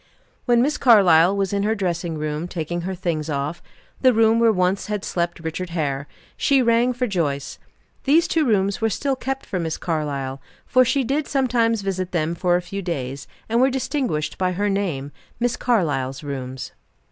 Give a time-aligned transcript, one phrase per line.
[0.45, 3.61] When Miss Carlyle was in her dressing room taking her things off
[4.01, 7.59] the room where once had slept Richard Hare she rang for Joyce.
[8.05, 12.33] These two rooms were still kept for Miss Carlyle for she did sometimes visit them
[12.33, 16.71] for a few days and were distinguished by her name "Miss Carlyle's rooms."